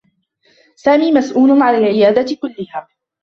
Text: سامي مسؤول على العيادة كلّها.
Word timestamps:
سامي 0.75 1.11
مسؤول 1.11 1.61
على 1.61 1.77
العيادة 1.77 2.37
كلّها. 2.41 2.87